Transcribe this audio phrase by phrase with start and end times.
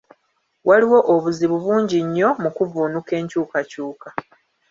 [0.67, 4.09] Waliwo obuzibu bungi nnyo mu kuvvuunuka enkyukakyuka.